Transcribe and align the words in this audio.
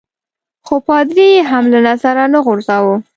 خو 0.65 0.75
پادري 0.87 1.27
يي 1.33 1.39
هم 1.49 1.63
له 1.73 1.79
نظره 1.87 2.25
نه 2.33 2.39
غورځاوه. 2.45 2.95